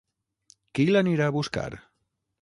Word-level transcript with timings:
Qui 0.79 0.87
l'anirà 0.93 1.29
a 1.33 1.37
buscar? 1.39 1.69